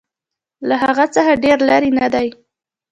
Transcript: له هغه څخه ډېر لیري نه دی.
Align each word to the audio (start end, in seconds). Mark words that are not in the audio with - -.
له 0.67 0.75
هغه 0.83 1.05
څخه 1.15 1.41
ډېر 1.43 1.57
لیري 1.69 1.91
نه 1.99 2.07
دی. 2.13 2.27